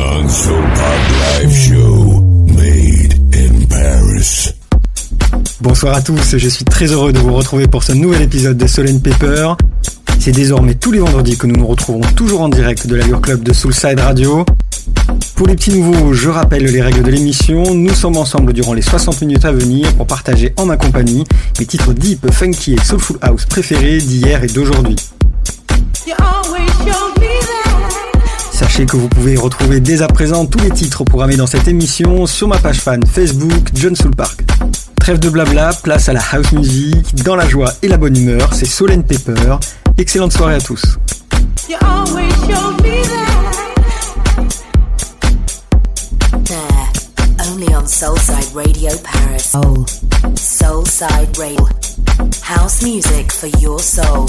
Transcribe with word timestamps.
John 0.00 0.26
Live 1.42 1.54
Show, 1.54 2.22
made 2.56 3.12
in 3.34 3.66
Paris. 3.68 4.54
Bonsoir 5.60 5.94
à 5.94 6.00
tous, 6.00 6.38
je 6.38 6.48
suis 6.48 6.64
très 6.64 6.86
heureux 6.86 7.12
de 7.12 7.18
vous 7.18 7.34
retrouver 7.34 7.66
pour 7.66 7.82
ce 7.82 7.92
nouvel 7.92 8.22
épisode 8.22 8.56
de 8.56 8.66
Solène 8.66 9.02
Paper. 9.02 9.52
C'est 10.18 10.32
désormais 10.32 10.74
tous 10.74 10.90
les 10.90 11.00
vendredis 11.00 11.36
que 11.36 11.46
nous 11.46 11.56
nous 11.56 11.66
retrouvons 11.66 12.00
toujours 12.16 12.40
en 12.40 12.48
direct 12.48 12.86
de 12.86 12.94
l'Allure 12.94 13.20
Club 13.20 13.42
de 13.42 13.52
Soulside 13.52 14.00
Radio. 14.00 14.46
Pour 15.36 15.46
les 15.46 15.54
petits 15.54 15.78
nouveaux, 15.78 16.14
je 16.14 16.30
rappelle 16.30 16.64
les 16.64 16.80
règles 16.80 17.02
de 17.02 17.10
l'émission. 17.10 17.74
Nous 17.74 17.94
sommes 17.94 18.16
ensemble 18.16 18.54
durant 18.54 18.72
les 18.72 18.82
60 18.82 19.20
minutes 19.20 19.44
à 19.44 19.52
venir 19.52 19.94
pour 19.96 20.06
partager 20.06 20.54
en 20.56 20.64
ma 20.64 20.78
compagnie 20.78 21.24
mes 21.58 21.66
titres 21.66 21.92
deep, 21.92 22.30
funky 22.32 22.72
et 22.72 22.80
soulful 22.82 23.18
house 23.20 23.44
préférés 23.44 23.98
d'hier 23.98 24.42
et 24.42 24.48
d'aujourd'hui. 24.48 24.96
Sachez 28.60 28.84
que 28.84 28.98
vous 28.98 29.08
pouvez 29.08 29.38
retrouver 29.38 29.80
dès 29.80 30.02
à 30.02 30.06
présent 30.06 30.44
tous 30.44 30.58
les 30.58 30.68
titres 30.68 31.02
programmés 31.02 31.38
dans 31.38 31.46
cette 31.46 31.66
émission 31.66 32.26
sur 32.26 32.46
ma 32.46 32.58
page 32.58 32.78
fan 32.78 33.00
Facebook 33.06 33.70
John 33.72 33.96
Soul 33.96 34.14
Park. 34.14 34.44
Trêve 34.98 35.18
de 35.18 35.30
blabla, 35.30 35.70
place 35.82 36.10
à 36.10 36.12
la 36.12 36.20
house 36.32 36.52
music, 36.52 37.24
dans 37.24 37.36
la 37.36 37.48
joie 37.48 37.72
et 37.80 37.88
la 37.88 37.96
bonne 37.96 38.14
humeur, 38.14 38.52
c'est 38.52 38.66
Solène 38.66 39.02
Pepper. 39.02 39.56
Excellente 39.96 40.34
soirée 40.34 40.56
à 40.56 40.60
tous. 40.60 40.98
only 47.48 47.74
on 47.74 47.86
Soulside 47.86 48.54
Radio 48.54 48.90
Paris. 49.02 49.50
Oh. 49.54 49.86
Soulside 50.34 51.34
Radio. 51.38 51.66
House 52.42 52.82
music 52.82 53.32
for 53.32 53.48
your 53.58 53.80
soul. 53.80 54.28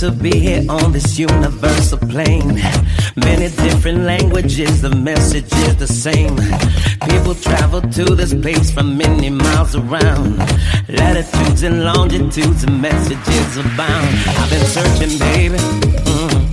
to 0.00 0.10
be 0.10 0.30
here 0.30 0.64
on 0.70 0.92
this 0.92 1.18
universal 1.18 1.98
plane. 1.98 2.54
Many 3.16 3.48
different 3.48 4.04
languages, 4.04 4.80
the 4.80 4.88
message 4.88 5.52
is 5.52 5.76
the 5.76 5.86
same. 5.86 6.36
People 7.10 7.34
travel 7.34 7.82
to 7.82 8.04
this 8.14 8.32
place 8.32 8.70
from 8.70 8.96
many 8.96 9.28
miles 9.28 9.76
around. 9.76 10.38
Latitudes 10.88 11.62
and 11.64 11.84
longitudes, 11.84 12.62
the 12.62 12.70
messages 12.70 13.56
abound. 13.58 14.08
I've 14.26 14.48
been 14.48 14.64
searching, 14.64 15.18
baby. 15.18 15.58
Mm. 15.58 16.49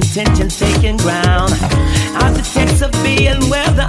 Intentions 0.00 0.58
taking 0.58 0.96
ground. 0.96 1.52
Architects 2.22 2.80
of 2.80 2.90
being 3.04 3.38
where 3.50 3.70
the 3.72 3.86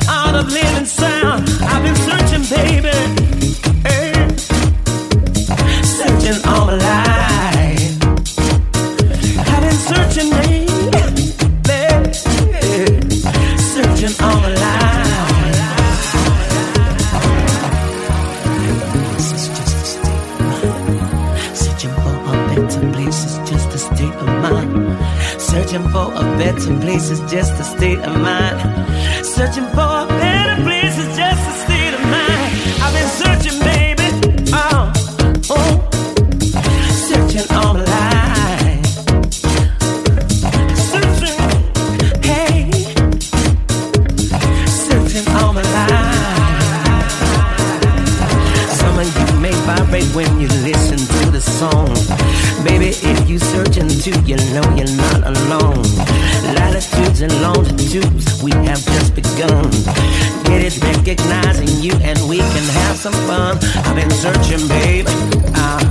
some 63.01 63.13
fun. 63.13 63.57
I've 63.83 63.95
been 63.95 64.11
searching, 64.11 64.67
babe. 64.67 65.07
I, 65.55 65.81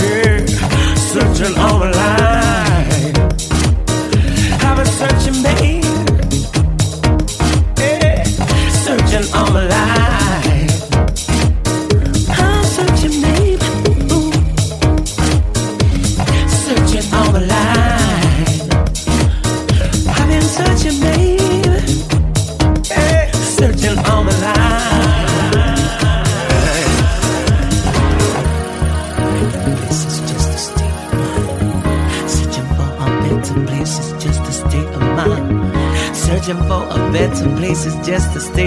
yeah, 0.00 0.46
searching 0.94 1.58
all 1.58 1.80
my 1.80 1.90
life. 1.90 1.97
just 38.08 38.34
a 38.36 38.40
step. 38.40 38.57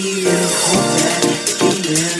Feeling, 0.00 0.32
hoping, 0.32 1.36
feeling, 1.58 2.19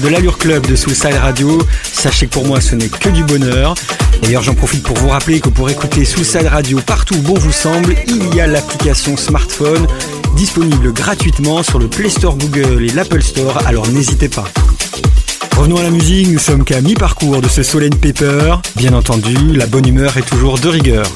de 0.00 0.08
l'Allure 0.08 0.38
Club 0.38 0.66
de 0.66 0.76
Soulside 0.76 1.14
Radio. 1.14 1.58
Sachez 1.92 2.26
que 2.26 2.32
pour 2.32 2.46
moi 2.46 2.60
ce 2.60 2.74
n'est 2.74 2.88
que 2.88 3.08
du 3.08 3.24
bonheur. 3.24 3.74
D'ailleurs 4.22 4.42
j'en 4.42 4.54
profite 4.54 4.82
pour 4.82 4.96
vous 4.96 5.08
rappeler 5.08 5.40
que 5.40 5.48
pour 5.48 5.68
écouter 5.70 6.04
Soulside 6.04 6.46
Radio 6.46 6.78
partout 6.84 7.14
où 7.14 7.22
bon 7.22 7.34
vous 7.34 7.52
semble, 7.52 7.94
il 8.06 8.34
y 8.34 8.40
a 8.40 8.46
l'application 8.46 9.16
smartphone 9.16 9.86
disponible 10.36 10.92
gratuitement 10.92 11.62
sur 11.62 11.78
le 11.78 11.88
Play 11.88 12.08
Store 12.08 12.36
Google 12.36 12.84
et 12.84 12.90
l'Apple 12.90 13.22
Store, 13.22 13.58
alors 13.66 13.88
n'hésitez 13.88 14.28
pas. 14.28 14.44
Revenons 15.56 15.76
à 15.76 15.82
la 15.82 15.90
musique, 15.90 16.28
nous 16.28 16.38
sommes 16.38 16.64
qu'à 16.64 16.80
mi-parcours 16.80 17.42
de 17.42 17.48
ce 17.48 17.62
Solène 17.62 17.94
Paper. 17.94 18.56
Bien 18.76 18.94
entendu, 18.94 19.36
la 19.54 19.66
bonne 19.66 19.86
humeur 19.86 20.16
est 20.16 20.28
toujours 20.28 20.58
de 20.58 20.68
rigueur. 20.68 21.06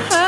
Hurt 0.00 0.23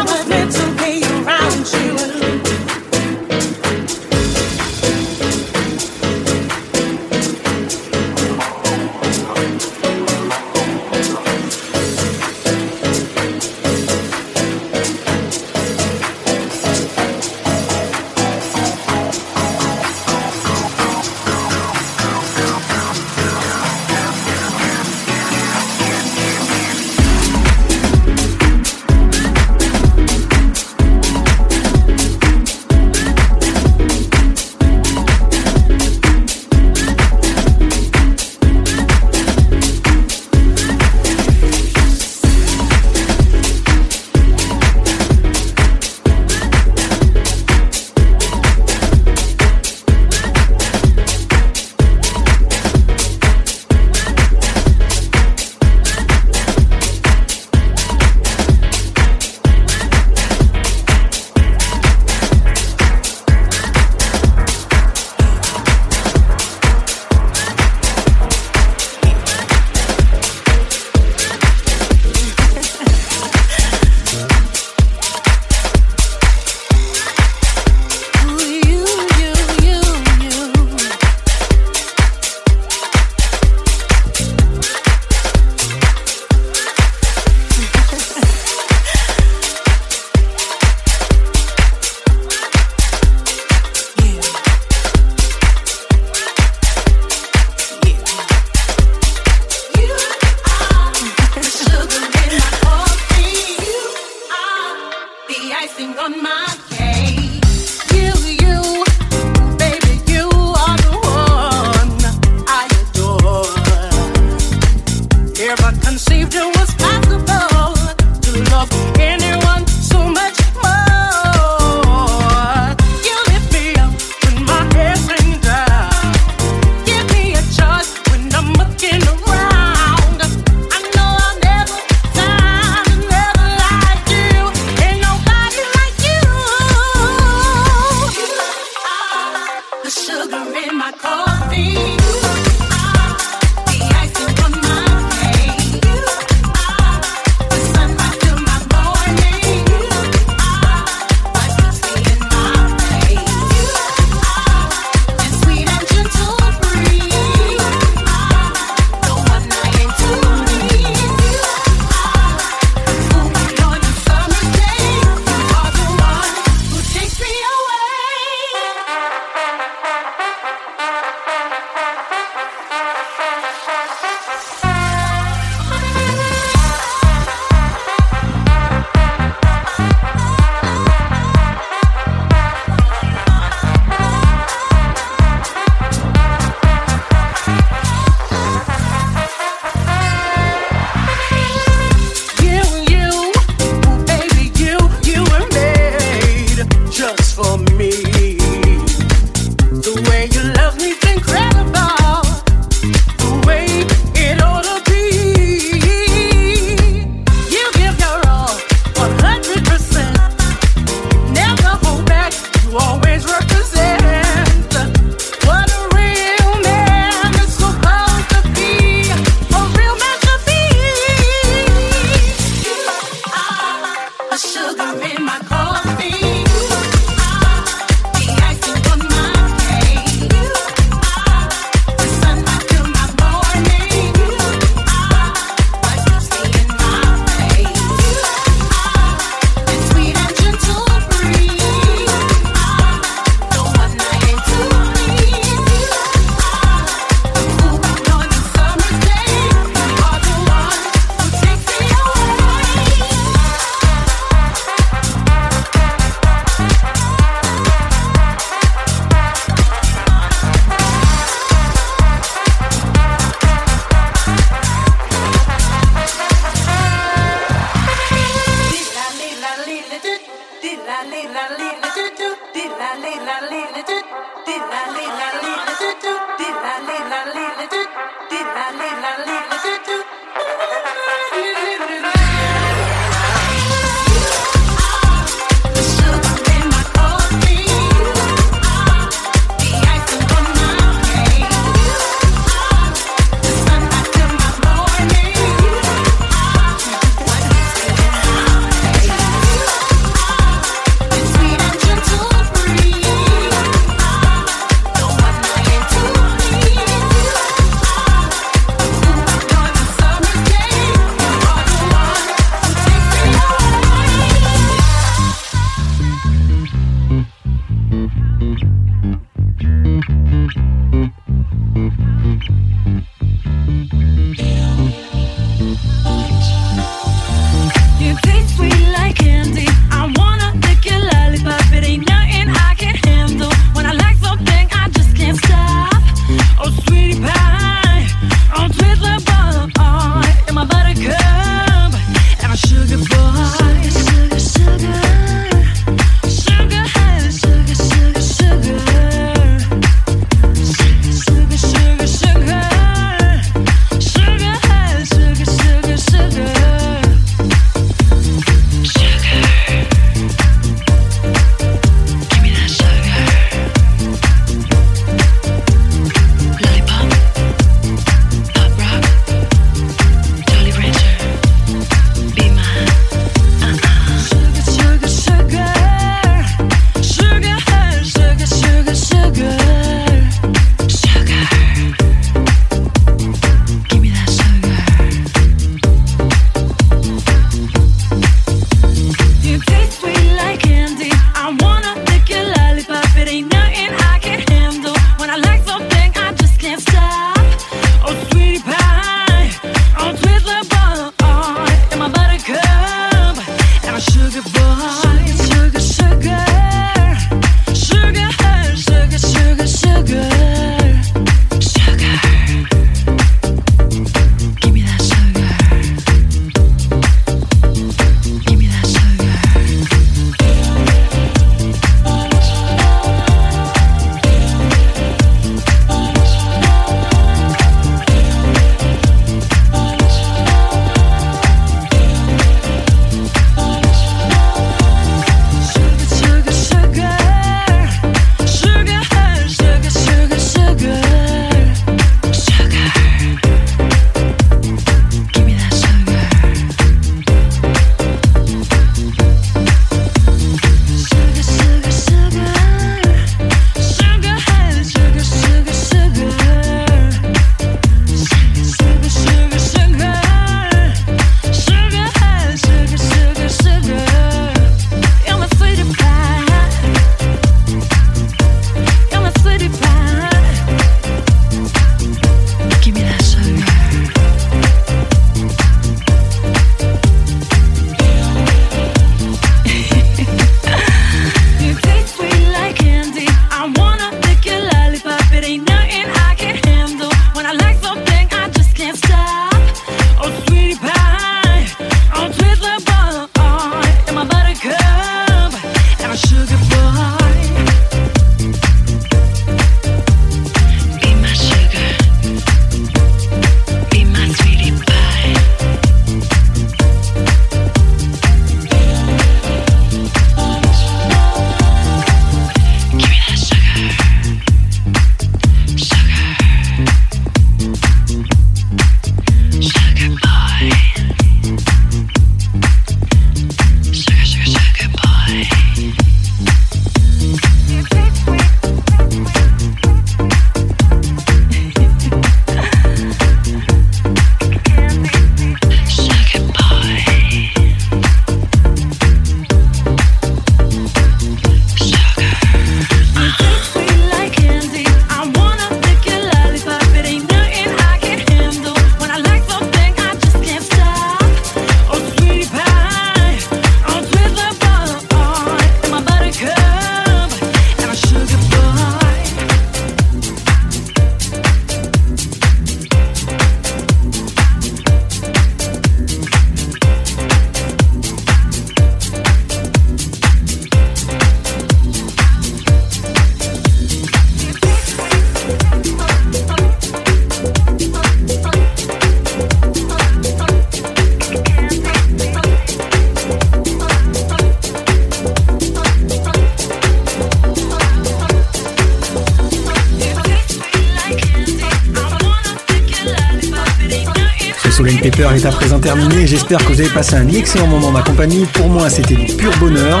passé 596.88 597.16
un 597.16 597.28
excellent 597.28 597.66
moment 597.66 597.88
en 597.88 597.92
ma 597.92 598.02
compagnie. 598.02 598.46
Pour 598.52 598.68
moi, 598.68 598.90
c'était 598.90 599.14
du 599.14 599.32
pur 599.34 599.52
bonheur. 599.58 600.00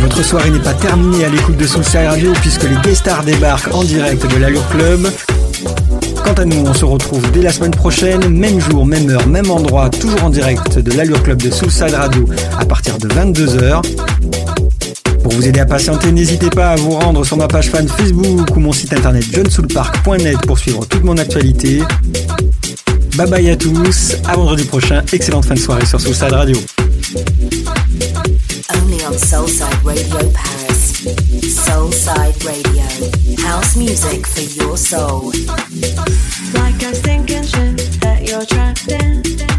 Votre 0.00 0.22
soirée 0.22 0.50
n'est 0.50 0.60
pas 0.60 0.74
terminée 0.74 1.24
à 1.24 1.28
l'écoute 1.28 1.56
de 1.56 1.66
Soulside 1.66 2.06
Radio 2.06 2.32
puisque 2.40 2.62
les 2.62 2.76
guest 2.82 3.00
stars 3.00 3.24
débarquent 3.24 3.74
en 3.74 3.84
direct 3.84 4.26
de 4.26 4.36
l'Allure 4.36 4.66
Club. 4.68 5.10
Quant 6.24 6.34
à 6.34 6.44
nous, 6.44 6.64
on 6.66 6.74
se 6.74 6.84
retrouve 6.84 7.30
dès 7.32 7.42
la 7.42 7.52
semaine 7.52 7.72
prochaine, 7.72 8.28
même 8.28 8.60
jour, 8.60 8.86
même 8.86 9.08
heure, 9.10 9.26
même 9.26 9.50
endroit, 9.50 9.90
toujours 9.90 10.24
en 10.24 10.30
direct 10.30 10.78
de 10.78 10.96
l'Allure 10.96 11.22
Club 11.22 11.42
de 11.42 11.50
Soulside 11.50 11.94
Radio 11.94 12.28
à 12.58 12.64
partir 12.64 12.98
de 12.98 13.08
22h. 13.08 13.82
Pour 15.22 15.32
vous 15.32 15.48
aider 15.48 15.60
à 15.60 15.66
patienter, 15.66 16.12
n'hésitez 16.12 16.50
pas 16.50 16.70
à 16.70 16.76
vous 16.76 16.92
rendre 16.92 17.24
sur 17.24 17.36
ma 17.36 17.48
page 17.48 17.70
fan 17.70 17.88
Facebook 17.88 18.56
ou 18.56 18.60
mon 18.60 18.72
site 18.72 18.92
internet 18.92 19.24
johnsoulpark.net 19.32 20.38
pour 20.46 20.58
suivre 20.58 20.86
toute 20.86 21.04
mon 21.04 21.16
actualité. 21.18 21.82
Bye 23.16 23.30
bye 23.30 23.48
à 23.50 23.56
tous. 23.56 24.14
À 24.26 24.34
vendredi 24.36 24.64
prochain. 24.64 25.02
Excellente 25.10 25.46
fin 25.46 25.54
de 25.54 25.58
soirée 25.58 25.86
sur 25.86 25.98
Soulside 25.98 26.32
Radio. 26.32 26.56
Only 28.74 29.02
on 29.08 29.16
Soulside 29.16 29.82
Radio 29.84 30.30
Paris. 30.34 31.06
Soulside 31.42 32.36
Radio. 32.44 32.82
House 33.42 33.74
music 33.76 34.26
for 34.26 34.42
your 34.62 34.76
soul. 34.76 35.32
Like 36.52 36.82
I 36.82 36.90
was 36.90 37.00
thinking 37.00 37.42
that 38.00 38.28
you're 38.28 38.44
trapped 38.44 38.92
in. 38.92 39.55